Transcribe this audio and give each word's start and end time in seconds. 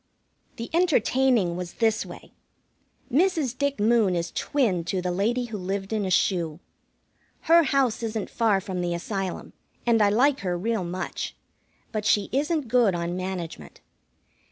The 0.55 0.71
entertaining 0.73 1.55
was 1.55 1.73
this 1.73 2.03
way. 2.07 2.31
Mrs. 3.11 3.55
Dick 3.55 3.79
Moon 3.79 4.15
is 4.15 4.31
twin 4.31 4.83
to 4.85 4.99
the 4.99 5.11
lady 5.11 5.45
who 5.45 5.59
lived 5.59 5.93
in 5.93 6.05
a 6.05 6.09
shoe. 6.09 6.59
Her 7.41 7.61
house 7.61 8.01
isn't 8.01 8.27
far 8.31 8.59
from 8.61 8.81
the 8.81 8.95
Asylum, 8.95 9.53
and 9.85 10.01
I 10.01 10.09
like 10.09 10.39
her 10.39 10.57
real 10.57 10.83
much; 10.83 11.35
but 11.91 12.03
she 12.03 12.29
isn't 12.31 12.67
good 12.67 12.95
on 12.95 13.15
management. 13.15 13.81